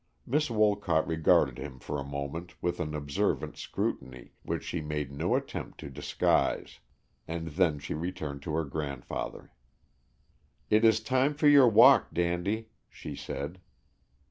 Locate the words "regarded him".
1.05-1.77